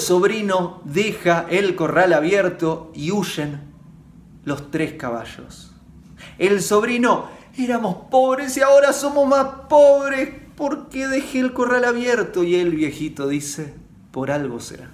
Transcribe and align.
sobrino 0.00 0.80
deja 0.84 1.46
el 1.50 1.74
corral 1.76 2.12
abierto 2.12 2.90
y 2.94 3.10
huyen 3.10 3.72
los 4.44 4.70
tres 4.70 4.94
caballos. 4.94 5.72
El 6.38 6.62
sobrino, 6.62 7.28
éramos 7.56 7.96
pobres 8.10 8.56
y 8.56 8.62
ahora 8.62 8.92
somos 8.92 9.26
más 9.26 9.46
pobres 9.68 10.30
porque 10.56 11.08
dejé 11.08 11.40
el 11.40 11.52
corral 11.52 11.84
abierto. 11.84 12.44
Y 12.44 12.56
el 12.56 12.70
viejito 12.70 13.28
dice, 13.28 13.74
por 14.10 14.30
algo 14.30 14.60
será. 14.60 14.90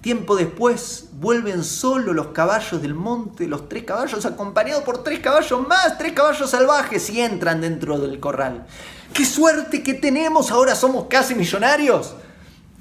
Tiempo 0.00 0.36
después 0.36 1.08
vuelven 1.14 1.64
solo 1.64 2.12
los 2.12 2.28
caballos 2.28 2.80
del 2.80 2.94
monte, 2.94 3.48
los 3.48 3.68
tres 3.68 3.84
caballos 3.84 4.24
acompañados 4.24 4.84
por 4.84 5.02
tres 5.02 5.18
caballos 5.18 5.66
más, 5.66 5.98
tres 5.98 6.12
caballos 6.12 6.50
salvajes 6.50 7.10
y 7.10 7.20
entran 7.20 7.60
dentro 7.60 7.98
del 7.98 8.20
corral. 8.20 8.66
¡Qué 9.12 9.24
suerte 9.24 9.82
que 9.82 9.94
tenemos! 9.94 10.50
Ahora 10.50 10.74
somos 10.74 11.06
casi 11.08 11.34
millonarios. 11.34 12.14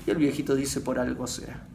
Y 0.05 0.12
el 0.12 0.18
viejito 0.18 0.55
dice, 0.55 0.82
por 0.82 1.00
algo 1.00 1.27
será. 1.27 1.68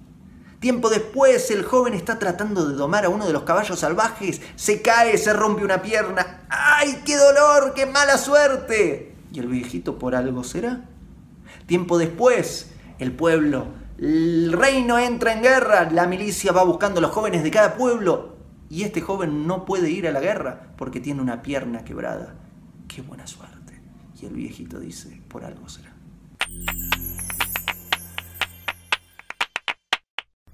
Tiempo 0.61 0.91
después, 0.91 1.51
el 1.51 1.65
joven 1.65 1.95
está 1.95 2.19
tratando 2.19 2.69
de 2.69 2.75
domar 2.75 3.05
a 3.05 3.09
uno 3.09 3.27
de 3.27 3.33
los 3.33 3.45
caballos 3.45 3.79
salvajes, 3.79 4.43
se 4.57 4.83
cae, 4.83 5.16
se 5.16 5.33
rompe 5.33 5.65
una 5.65 5.80
pierna. 5.80 6.45
¡Ay, 6.48 7.02
qué 7.05 7.16
dolor, 7.16 7.73
qué 7.74 7.87
mala 7.87 8.19
suerte! 8.19 9.15
Y 9.33 9.38
el 9.38 9.47
viejito, 9.47 9.98
por 9.98 10.15
algo 10.15 10.45
será. 10.45 10.83
Tiempo 11.66 11.97
después, 11.97 12.73
el 12.98 13.12
pueblo 13.12 13.80
el 14.01 14.52
reino 14.52 14.99
entra 14.99 15.35
en 15.35 15.43
guerra, 15.43 15.91
la 15.91 16.07
milicia 16.07 16.52
va 16.52 16.65
buscando 16.65 17.01
a 17.01 17.02
los 17.02 17.10
jóvenes 17.10 17.43
de 17.43 17.51
cada 17.51 17.77
pueblo 17.77 18.37
y 18.71 18.85
este 18.85 19.02
joven 19.02 19.47
no 19.47 19.66
puede 19.66 19.91
ir 19.91 20.09
a 20.09 20.10
la 20.10 20.21
guerra 20.21 20.73
porque 20.79 21.01
tiene 21.01 21.21
una 21.21 21.43
pierna 21.43 21.85
quebrada. 21.85 22.35
Qué 22.88 23.02
buena 23.02 23.26
suerte. 23.26 23.79
Y 24.19 24.24
el 24.24 24.32
viejito 24.32 24.80
dice, 24.80 25.21
por 25.29 25.45
algo 25.45 25.69
será. 25.69 25.93